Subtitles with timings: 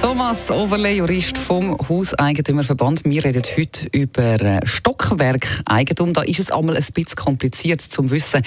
[0.00, 3.04] Thomas Overle, Jurist vom Hauseigentümerverband.
[3.04, 6.12] Wir reden heute über äh, Stockwerkeigentum.
[6.12, 8.42] Da ist es einmal ein bisschen kompliziert zu wissen,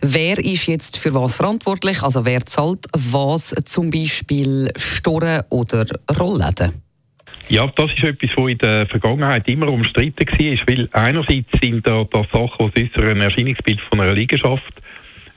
[0.00, 5.84] wer ist jetzt für was verantwortlich, also wer zahlt was, zum Beispiel Storen oder
[6.18, 6.82] Rollläden.
[7.48, 12.04] Ja, das ist etwas, was in der Vergangenheit immer umstritten war, weil einerseits sind da,
[12.10, 14.72] da Sachen, die das äußere Erscheinungsbild von einer Liegenschaft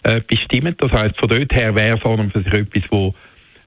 [0.03, 0.75] äh, bestimmen.
[0.77, 3.13] Das heißt, von dort her wäre es an für sich etwas, wo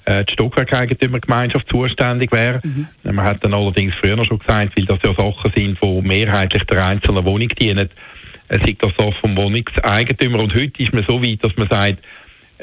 [0.04, 2.60] äh, die Stockwerkeigentümergemeinschaft zuständig wäre.
[2.62, 2.88] Mhm.
[3.02, 6.84] Man hat dann allerdings früher schon gesagt, weil das ja Sachen sind, die mehrheitlich der
[6.84, 7.90] einzelnen Wohnung dienen,
[8.48, 10.40] äh, sei das so vom Wohnungseigentümer.
[10.40, 11.98] Und heute ist man so weit, dass man sagt,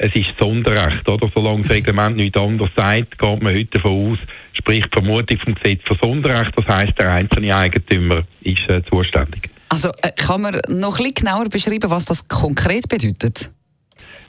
[0.00, 1.28] es ist Sonderrecht, oder?
[1.34, 4.18] Solange das Reglement nichts anderes sagt, geht man heute davon aus,
[4.52, 9.50] sprich die Vermutung vom Gesetz von Sonderrecht, das heisst, der einzelne Eigentümer ist äh, zuständig.
[9.70, 13.50] Also äh, kann man noch ein bisschen genauer beschreiben, was das konkret bedeutet?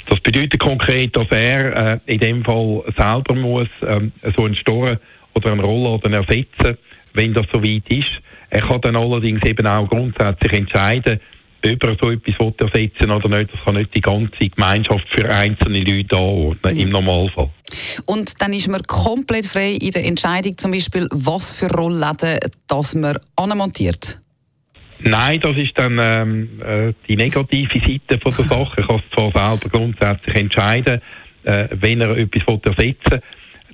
[0.10, 4.98] Das bedeutet konkret, dass er äh, in dem Fall selber muss ähm, so einen Storen
[5.36, 6.78] oder einen Rollladen ersetzen,
[7.14, 8.10] wenn das soweit ist.
[8.50, 11.20] Er kann dann allerdings eben auch grundsätzlich entscheiden,
[11.64, 13.54] ob er so etwas ersetzen oder nicht.
[13.54, 16.82] Das kann nicht die ganze Gemeinschaft für einzelne Leute anordnen, mhm.
[16.82, 17.50] im Normalfall.
[18.08, 22.96] Und dann ist man komplett frei in der Entscheidung, zum Beispiel, was für Rollläden das
[22.96, 24.20] man anmontiert?
[25.02, 28.82] Nein, das ist dann ähm, äh, die negative Seite von der Sache.
[28.82, 31.02] Er kann zwar selber grundsätzlich entscheiden,
[31.44, 33.22] äh, wenn er etwas ersetzen will.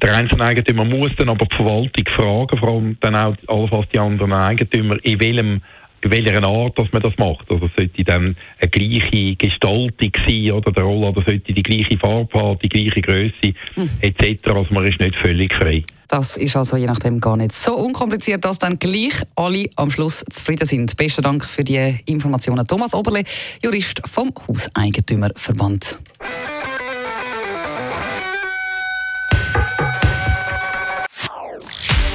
[0.01, 4.33] Der Einzeleigentümer muss dann aber die Verwaltung fragen, vor allem dann auch allenfalls die anderen
[4.33, 5.61] Eigentümer, in welchem
[6.11, 7.49] welcher Art dass man das macht.
[7.49, 12.59] Also sollte dann eine gleiche Gestaltung sein oder der Roller sollte die gleiche Farbe haben,
[12.59, 13.89] die gleiche Größe mhm.
[14.01, 14.47] etc.
[14.47, 15.83] Also man ist nicht völlig frei.
[16.07, 20.23] Das ist also je nachdem gar nicht so unkompliziert, dass dann gleich alle am Schluss
[20.29, 20.95] zufrieden sind.
[20.97, 22.65] Besten Dank für die Informationen.
[22.67, 23.23] Thomas Oberle,
[23.63, 25.99] Jurist vom Hauseigentümerverband.